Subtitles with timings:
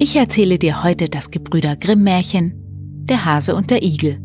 [0.00, 2.52] Ich erzähle dir heute das Gebrüder Grimm Märchen
[3.08, 4.20] Der Hase und der Igel.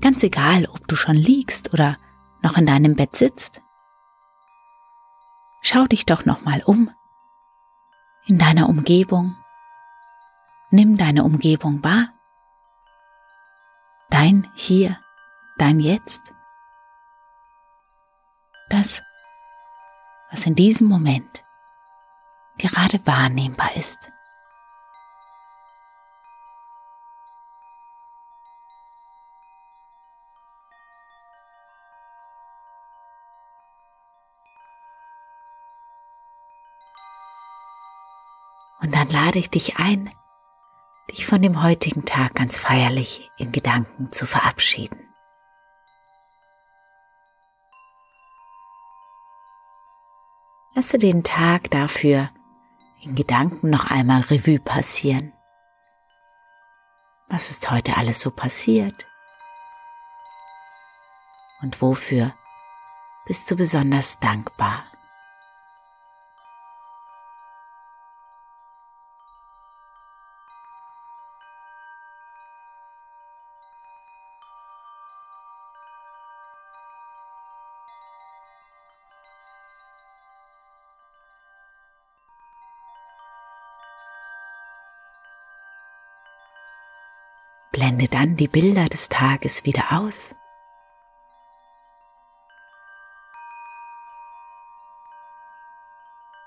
[0.00, 1.96] Ganz egal, ob du schon liegst oder
[2.40, 3.62] noch in deinem Bett sitzt.
[5.60, 6.88] Schau dich doch noch mal um.
[8.26, 9.34] In deiner Umgebung.
[10.70, 12.10] Nimm deine Umgebung wahr.
[14.08, 15.00] Dein Hier,
[15.58, 16.32] dein Jetzt.
[18.70, 19.02] Das,
[20.34, 21.44] was in diesem Moment
[22.58, 24.10] gerade wahrnehmbar ist.
[38.80, 40.10] Und dann lade ich dich ein,
[41.10, 45.13] dich von dem heutigen Tag ganz feierlich in Gedanken zu verabschieden.
[50.74, 52.30] Lasse den Tag dafür
[53.00, 55.32] in Gedanken noch einmal Revue passieren.
[57.28, 59.06] Was ist heute alles so passiert?
[61.62, 62.34] Und wofür
[63.24, 64.84] bist du besonders dankbar?
[87.84, 90.34] Blende dann die Bilder des Tages wieder aus.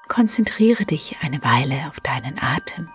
[0.07, 2.89] Konzentriere dich eine Weile auf deinen Atem.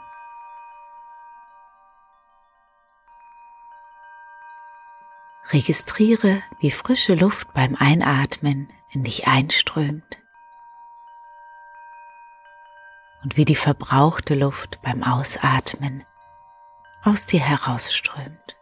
[5.52, 10.20] Registriere, wie frische Luft beim Einatmen in dich einströmt
[13.22, 16.04] und wie die verbrauchte Luft beim Ausatmen
[17.04, 18.56] aus dir herausströmt.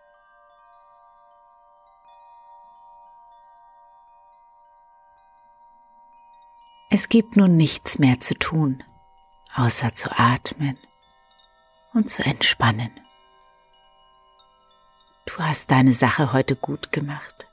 [6.90, 8.82] Es gibt nun nichts mehr zu tun,
[9.54, 10.76] außer zu atmen
[11.92, 12.90] und zu entspannen.
[15.26, 17.46] Du hast deine Sache heute gut gemacht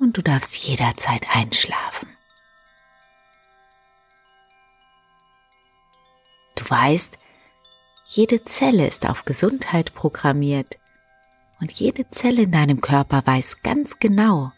[0.00, 2.08] und du darfst jederzeit einschlafen.
[6.56, 7.18] Du weißt,
[8.14, 10.78] jede Zelle ist auf Gesundheit programmiert
[11.60, 14.52] und jede Zelle in deinem Körper weiß ganz genau,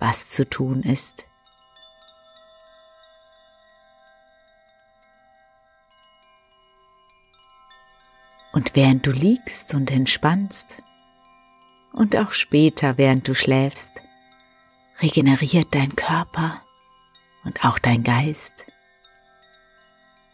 [0.00, 1.28] was zu tun ist.
[8.52, 10.78] Und während du liegst und entspannst
[11.92, 13.92] und auch später, während du schläfst,
[15.00, 16.60] regeneriert dein Körper
[17.44, 18.69] und auch dein Geist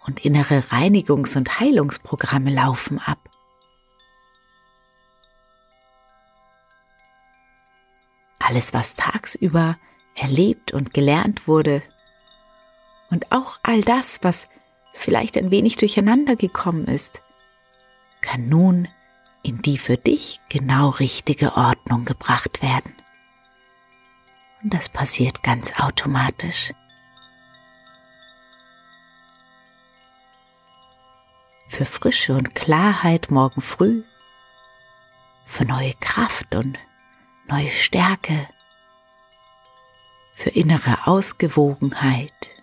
[0.07, 3.19] und innere Reinigungs- und Heilungsprogramme laufen ab.
[8.39, 9.77] Alles, was tagsüber
[10.15, 11.83] erlebt und gelernt wurde
[13.11, 14.49] und auch all das, was
[14.95, 17.23] vielleicht ein wenig durcheinander gekommen ist,
[18.21, 18.89] kann nun
[19.43, 22.95] in die für dich genau richtige Ordnung gebracht werden.
[24.63, 26.73] Und das passiert ganz automatisch.
[31.67, 34.03] für Frische und Klarheit morgen früh,
[35.45, 36.79] für neue Kraft und
[37.49, 38.49] neue Stärke,
[40.35, 42.63] für innere Ausgewogenheit,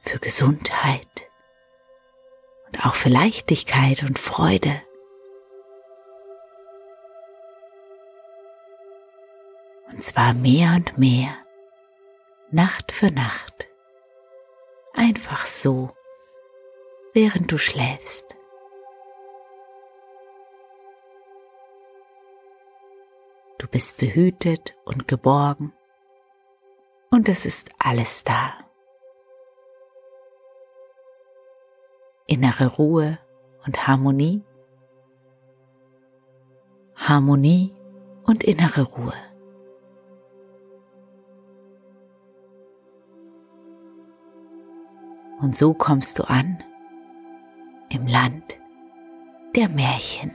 [0.00, 1.28] für Gesundheit
[2.66, 4.82] und auch für Leichtigkeit und Freude.
[9.90, 11.34] Und zwar mehr und mehr,
[12.50, 13.68] Nacht für Nacht,
[14.94, 15.94] einfach so
[17.18, 18.38] während du schläfst.
[23.58, 25.72] Du bist behütet und geborgen
[27.10, 28.52] und es ist alles da.
[32.28, 33.18] Innere Ruhe
[33.66, 34.44] und Harmonie,
[36.94, 37.74] Harmonie
[38.26, 39.20] und innere Ruhe.
[45.40, 46.62] Und so kommst du an
[47.90, 48.58] im Land
[49.56, 50.32] der Märchen.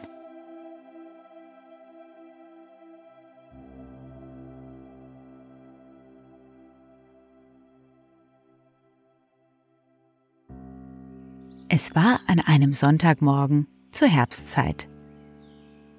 [11.69, 14.87] Es war an einem Sonntagmorgen zur Herbstzeit,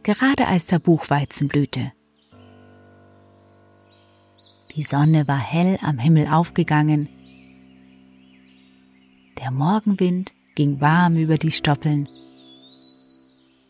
[0.02, 1.92] gerade als der Buchweizen blühte.
[4.74, 7.08] Die Sonne war hell am Himmel aufgegangen,
[9.38, 12.08] der Morgenwind ging warm über die Stoppeln,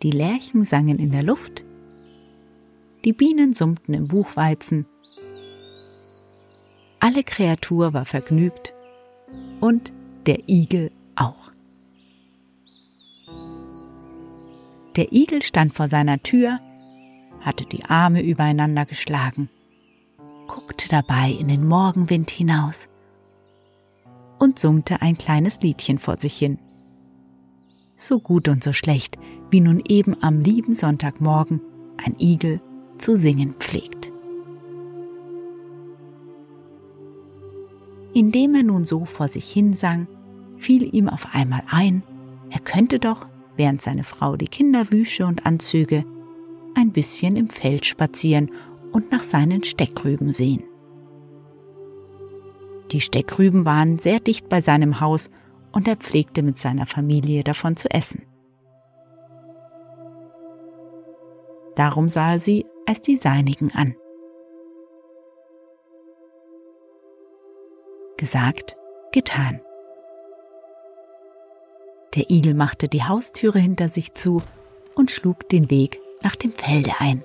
[0.02, 1.64] die Lerchen sangen in der Luft,
[3.04, 4.86] die Bienen summten im Buchweizen,
[7.00, 8.72] alle Kreatur war vergnügt
[9.60, 9.92] und
[10.26, 11.52] der Igel auch.
[14.96, 16.60] Der Igel stand vor seiner Tür,
[17.40, 19.50] hatte die Arme übereinander geschlagen,
[20.46, 22.88] guckte dabei in den Morgenwind hinaus
[24.38, 26.58] und summte ein kleines Liedchen vor sich hin.
[27.96, 29.18] So gut und so schlecht,
[29.50, 31.60] wie nun eben am lieben Sonntagmorgen
[32.04, 32.60] ein Igel
[32.98, 34.10] zu singen pflegt.
[38.12, 40.08] Indem er nun so vor sich hin sang,
[40.56, 42.02] fiel ihm auf einmal ein,
[42.50, 43.26] er könnte doch
[43.56, 46.04] während seine Frau die Kinder wüsche und anzüge,
[46.74, 48.50] ein bisschen im Feld spazieren
[48.92, 50.64] und nach seinen Steckrüben sehen.
[52.90, 55.30] Die Steckrüben waren sehr dicht bei seinem Haus
[55.74, 58.22] und er pflegte mit seiner Familie davon zu essen.
[61.74, 63.96] Darum sah er sie als die seinigen an.
[68.16, 68.76] Gesagt,
[69.10, 69.60] getan.
[72.14, 74.40] Der Igel machte die Haustüre hinter sich zu
[74.94, 77.24] und schlug den Weg nach dem Felde ein.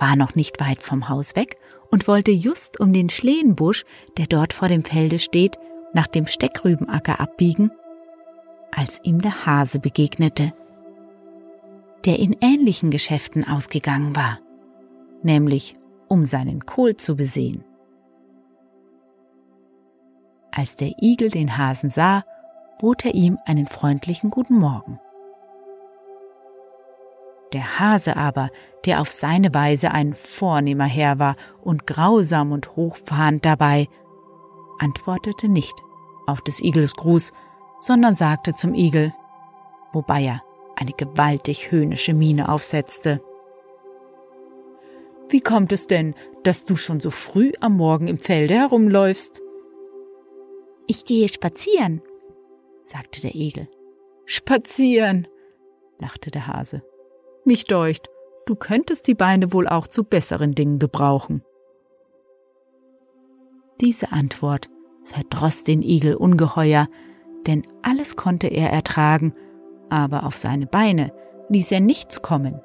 [0.00, 1.56] War noch nicht weit vom Haus weg
[1.90, 3.84] und wollte just um den Schlehenbusch,
[4.16, 5.58] der dort vor dem Felde steht,
[5.92, 7.70] nach dem Steckrübenacker abbiegen,
[8.72, 10.54] als ihm der Hase begegnete,
[12.06, 14.38] der in ähnlichen Geschäften ausgegangen war,
[15.22, 15.76] nämlich
[16.08, 17.62] um seinen Kohl zu besehen.
[20.50, 22.24] Als der Igel den Hasen sah,
[22.78, 24.98] bot er ihm einen freundlichen Guten Morgen.
[27.52, 28.50] Der Hase aber,
[28.84, 33.88] der auf seine Weise ein vornehmer Herr war und grausam und hochfahrend dabei,
[34.78, 35.74] antwortete nicht
[36.26, 37.32] auf des Igels Gruß,
[37.80, 39.12] sondern sagte zum Igel,
[39.92, 40.42] wobei er
[40.76, 43.22] eine gewaltig höhnische Miene aufsetzte.
[45.28, 49.42] Wie kommt es denn, dass du schon so früh am Morgen im Felde herumläufst?
[50.86, 52.02] Ich gehe spazieren,
[52.80, 53.68] sagte der Igel.
[54.24, 55.28] Spazieren,
[55.98, 56.82] lachte der Hase.
[57.44, 58.08] Mich deucht,
[58.46, 61.42] du könntest die Beine wohl auch zu besseren Dingen gebrauchen.
[63.80, 64.68] Diese Antwort
[65.04, 66.86] verdroß den Igel ungeheuer,
[67.46, 69.34] denn alles konnte er ertragen,
[69.88, 71.12] aber auf seine Beine
[71.48, 72.60] ließ er nichts kommen,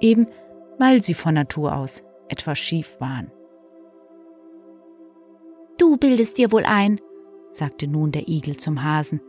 [0.00, 0.26] eben
[0.78, 3.32] weil sie von Natur aus etwas schief waren.
[5.78, 7.00] Du bildest dir wohl ein,
[7.50, 9.20] sagte nun der Igel zum Hasen,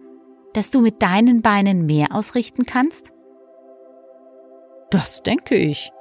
[0.54, 3.14] dass du mit deinen Beinen mehr ausrichten kannst?
[4.92, 5.92] Das denke ich,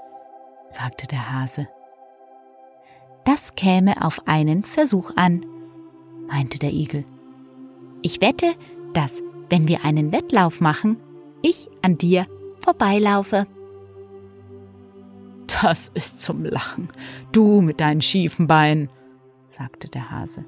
[0.62, 1.68] sagte der Hase.
[3.24, 5.44] Das käme auf einen Versuch an,
[6.28, 7.04] meinte der Igel.
[8.00, 8.54] Ich wette,
[8.94, 10.96] dass, wenn wir einen Wettlauf machen,
[11.42, 12.26] ich an dir
[12.60, 13.46] vorbeilaufe.
[15.60, 16.88] Das ist zum Lachen,
[17.32, 18.88] du mit deinen schiefen Beinen,
[19.44, 20.46] sagte der Hase.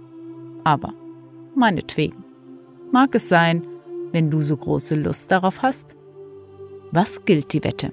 [0.64, 0.94] Aber
[1.54, 2.24] meinetwegen.
[2.90, 3.66] Mag es sein,
[4.12, 5.94] wenn du so große Lust darauf hast.
[6.90, 7.92] Was gilt die Wette?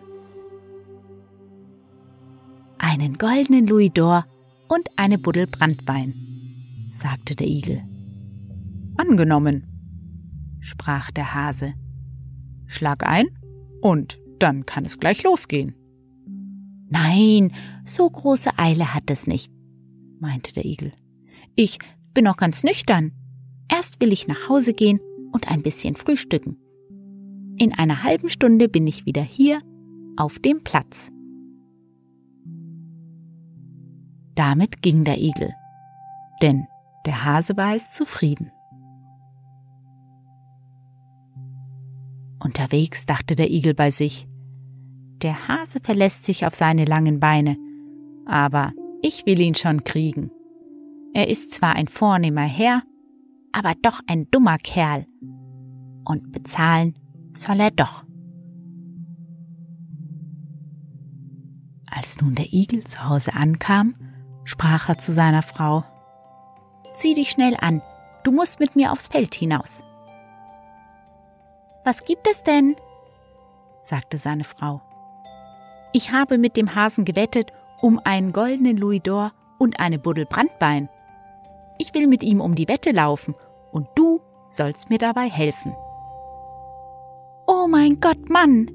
[2.79, 4.23] Einen goldenen Louis d'Or
[4.69, 6.13] und eine Buddel Brandwein,
[6.89, 7.81] sagte der Igel.
[8.97, 9.63] Angenommen,
[10.59, 11.73] sprach der Hase.
[12.67, 13.27] Schlag ein
[13.81, 15.75] und dann kann es gleich losgehen.
[16.89, 17.51] Nein,
[17.85, 19.51] so große Eile hat es nicht,
[20.19, 20.93] meinte der Igel.
[21.55, 21.79] Ich
[22.13, 23.11] bin noch ganz nüchtern.
[23.69, 24.99] Erst will ich nach Hause gehen
[25.31, 26.57] und ein bisschen frühstücken.
[27.57, 29.61] In einer halben Stunde bin ich wieder hier
[30.15, 31.11] auf dem Platz.
[34.37, 35.51] Damit ging der Igel,
[36.43, 36.67] denn
[37.07, 38.51] der Hase war es zufrieden.
[42.39, 44.27] Unterwegs dachte der Igel bei sich,
[45.23, 47.57] der Hase verlässt sich auf seine langen Beine,
[48.27, 50.29] aber ich will ihn schon kriegen.
[51.15, 52.83] Er ist zwar ein vornehmer Herr,
[53.51, 55.07] aber doch ein dummer Kerl.
[56.05, 56.93] Und bezahlen
[57.33, 58.03] soll er doch.
[61.87, 63.95] Als nun der Igel zu Hause ankam,
[64.47, 65.83] sprach er zu seiner Frau
[66.95, 67.83] Zieh dich schnell an,
[68.23, 69.83] du musst mit mir aufs Feld hinaus.
[71.83, 72.75] Was gibt es denn?
[73.79, 74.81] sagte seine Frau.
[75.93, 77.51] Ich habe mit dem Hasen gewettet
[77.81, 80.89] um einen goldenen Louisdor und eine Buddel Brandbein.
[81.77, 83.35] Ich will mit ihm um die Wette laufen
[83.71, 85.75] und du sollst mir dabei helfen.
[87.45, 88.71] Oh mein Gott, Mann,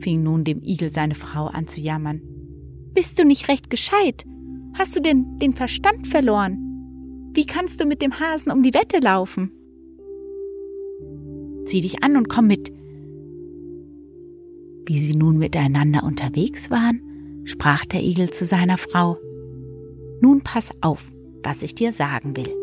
[0.00, 2.20] fing nun dem Igel seine Frau an zu jammern.
[2.92, 4.26] Bist du nicht recht gescheit?
[4.74, 7.30] Hast du denn den Verstand verloren?
[7.34, 9.52] Wie kannst du mit dem Hasen um die Wette laufen?
[11.66, 12.72] Zieh dich an und komm mit.
[14.86, 19.16] Wie sie nun miteinander unterwegs waren, sprach der Igel zu seiner Frau.
[20.20, 21.10] Nun pass auf,
[21.42, 22.54] was ich dir sagen will.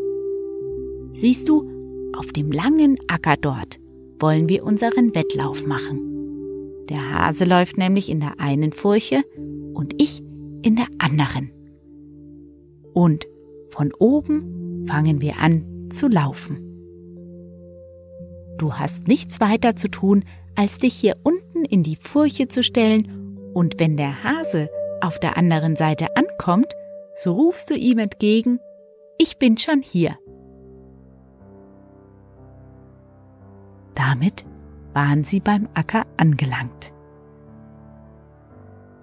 [1.12, 1.70] Siehst du,
[2.18, 3.80] auf dem langen Acker dort
[4.20, 6.86] wollen wir unseren Wettlauf machen.
[6.90, 9.24] Der Hase läuft nämlich in der einen Furche
[9.74, 10.22] und ich
[10.64, 11.52] in der anderen.
[12.94, 13.28] Und
[13.70, 16.66] von oben fangen wir an zu laufen.
[18.58, 23.52] Du hast nichts weiter zu tun, als dich hier unten in die Furche zu stellen,
[23.54, 24.70] und wenn der Hase
[25.02, 26.72] auf der anderen Seite ankommt,
[27.16, 28.60] so rufst du ihm entgegen,
[29.18, 30.18] ich bin schon hier.
[33.96, 34.46] Damit
[34.94, 36.94] waren sie beim Acker angelangt.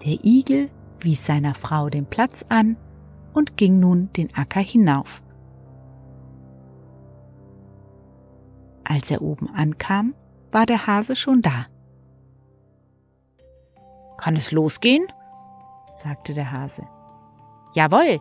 [0.05, 2.77] Der Igel wies seiner Frau den Platz an
[3.37, 5.23] und ging nun den Acker hinauf.
[8.83, 10.15] Als er oben ankam,
[10.53, 11.67] war der Hase schon da.
[14.17, 15.07] Kann es losgehen?
[15.93, 16.87] sagte der Hase.
[17.75, 18.21] Jawohl,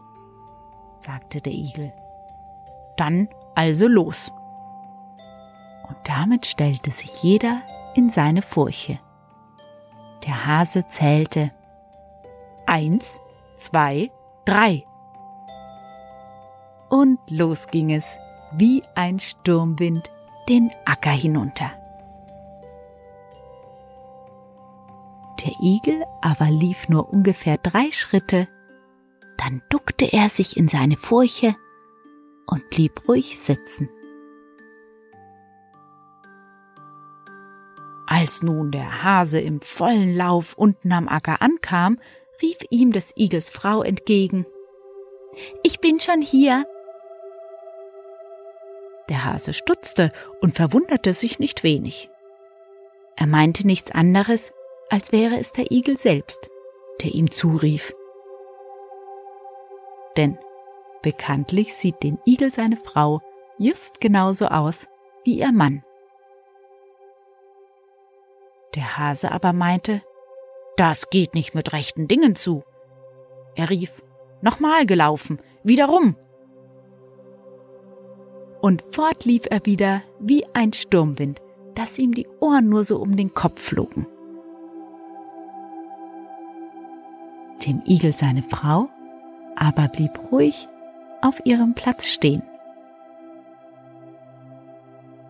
[0.98, 1.94] sagte der Igel.
[2.98, 4.32] Dann also los.
[5.88, 7.62] Und damit stellte sich jeder
[7.96, 9.00] in seine Furche.
[10.26, 11.52] Der Hase zählte
[12.66, 13.20] Eins,
[13.56, 14.10] zwei,
[14.44, 14.84] drei.
[16.96, 18.16] Und los ging es,
[18.54, 20.10] wie ein Sturmwind,
[20.48, 21.74] den Acker hinunter.
[25.44, 28.48] Der Igel aber lief nur ungefähr drei Schritte,
[29.38, 31.58] dann duckte er sich in seine Furche
[32.48, 33.90] und blieb ruhig sitzen.
[38.08, 42.00] Als nun der Hase im vollen Lauf unten am Acker ankam,
[42.42, 44.46] rief ihm des Igels Frau entgegen.
[45.62, 46.66] Ich bin schon hier.
[49.10, 52.10] Der Hase stutzte und verwunderte sich nicht wenig.
[53.16, 54.52] Er meinte nichts anderes,
[54.90, 56.50] als wäre es der Igel selbst,
[57.02, 57.94] der ihm zurief.
[60.18, 60.38] Denn
[61.02, 63.22] bekanntlich sieht den Igel seine Frau
[63.58, 64.88] just genauso aus
[65.24, 65.84] wie ihr Mann.
[68.76, 70.02] Der Hase aber meinte,
[70.78, 72.64] das geht nicht mit rechten Dingen zu.
[73.56, 74.04] Er rief,
[74.42, 76.18] nochmal gelaufen, wiederum.
[78.66, 81.40] Und fort lief er wieder wie ein Sturmwind,
[81.76, 84.08] dass ihm die Ohren nur so um den Kopf flogen.
[87.64, 88.90] Dem Igel seine Frau
[89.56, 90.68] aber blieb ruhig
[91.22, 92.42] auf ihrem Platz stehen.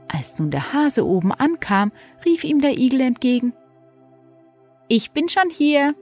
[0.08, 1.92] Als nun der Hase oben ankam,
[2.24, 3.51] rief ihm der Igel entgegen,
[4.88, 5.94] ich bin schon hier.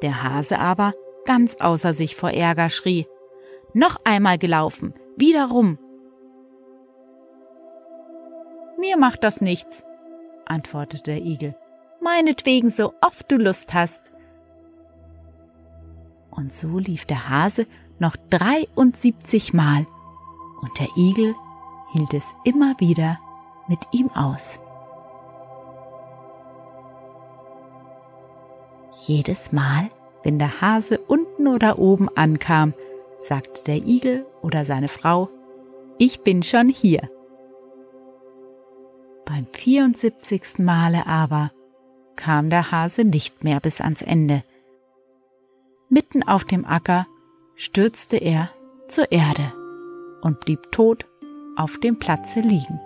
[0.00, 0.94] Der Hase aber,
[1.26, 3.06] ganz außer sich vor Ärger, schrie,
[3.76, 5.78] Noch einmal gelaufen, wieder rum.
[8.78, 9.84] Mir macht das nichts,
[10.46, 11.54] antwortete der Igel,
[12.00, 14.14] meinetwegen so oft du Lust hast.
[16.30, 17.66] Und so lief der Hase
[17.98, 19.86] noch 73 Mal,
[20.62, 21.34] und der Igel
[21.92, 23.18] hielt es immer wieder
[23.68, 24.58] mit ihm aus.
[29.06, 29.90] Jedes Mal,
[30.22, 32.72] wenn der Hase unten oder oben ankam,
[33.20, 35.28] sagte der Igel oder seine Frau,
[35.98, 37.10] ich bin schon hier.
[39.24, 40.58] Beim 74.
[40.58, 41.50] Male aber
[42.16, 44.42] kam der Hase nicht mehr bis ans Ende.
[45.88, 47.06] Mitten auf dem Acker
[47.54, 48.50] stürzte er
[48.88, 49.52] zur Erde
[50.22, 51.06] und blieb tot
[51.56, 52.80] auf dem Platze liegen.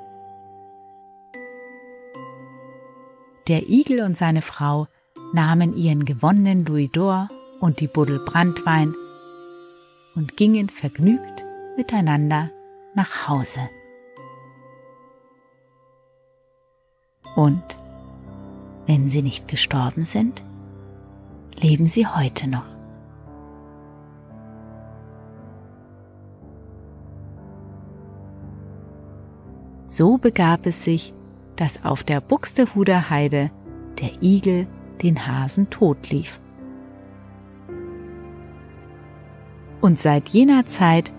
[3.49, 4.87] Der Igel und seine Frau
[5.32, 7.28] nahmen ihren gewonnenen Louis d'Or
[7.60, 8.94] und die Buddel Brandwein
[10.20, 11.46] und gingen vergnügt
[11.78, 12.50] miteinander
[12.94, 13.60] nach Hause.
[17.36, 17.62] Und
[18.86, 20.44] wenn sie nicht gestorben sind,
[21.58, 22.66] leben sie heute noch.
[29.86, 31.14] So begab es sich,
[31.56, 33.50] dass auf der Buxtehuder Heide
[33.98, 34.66] der Igel
[35.00, 36.10] den Hasen tot
[39.80, 41.12] Und seit jener Zeit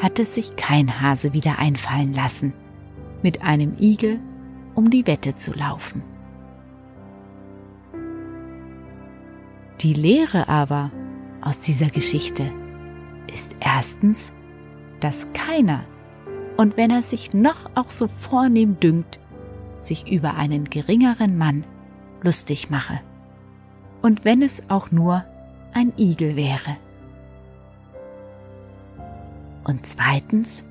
[0.00, 2.52] hatte sich kein Hase wieder einfallen lassen,
[3.22, 4.20] mit einem Igel
[4.74, 6.02] um die Wette zu laufen.
[9.80, 10.90] Die Lehre aber
[11.40, 12.50] aus dieser Geschichte
[13.32, 14.32] ist erstens,
[15.00, 15.84] dass keiner,
[16.56, 19.18] und wenn er sich noch auch so vornehm dünkt,
[19.78, 21.64] sich über einen geringeren Mann
[22.22, 23.00] lustig mache.
[24.00, 25.24] Und wenn es auch nur
[25.74, 26.76] ein Igel wäre.
[29.64, 30.64] Und zweitens,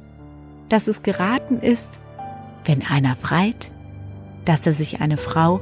[0.69, 2.00] dass es geraten ist,
[2.65, 3.71] wenn einer freit,
[4.45, 5.62] dass er sich eine Frau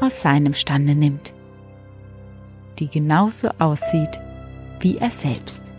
[0.00, 1.34] aus seinem Stande nimmt,
[2.78, 4.20] die genauso aussieht
[4.80, 5.72] wie er selbst.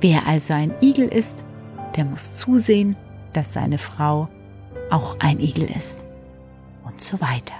[0.00, 1.44] Wer also ein Igel ist,
[1.96, 2.96] der muss zusehen,
[3.34, 4.28] dass seine Frau
[4.90, 6.06] auch ein Igel ist
[6.84, 7.54] und so weiter.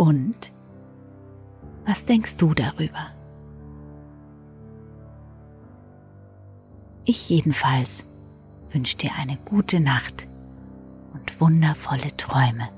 [0.00, 0.50] Und
[1.84, 3.10] was denkst du darüber?
[7.04, 8.06] Ich jedenfalls
[8.70, 10.26] wünsche dir eine gute Nacht
[11.12, 12.70] und wundervolle Träume.